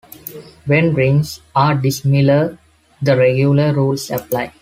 [0.65, 2.57] When rings are dissimilar
[3.03, 4.51] the regular rules apply.